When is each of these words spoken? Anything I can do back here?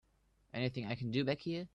Anything 0.53 0.85
I 0.85 0.95
can 0.95 1.11
do 1.11 1.23
back 1.23 1.39
here? 1.39 1.67